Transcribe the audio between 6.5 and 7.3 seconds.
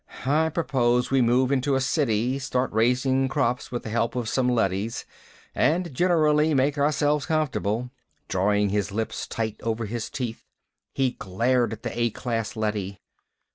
make ourselves